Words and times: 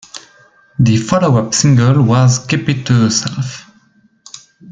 The 0.79 0.97
follow-up 0.97 1.53
single 1.53 2.01
was 2.01 2.43
"Keep 2.47 2.69
It 2.69 2.85
To 2.87 3.03
Yourself". 3.03 3.69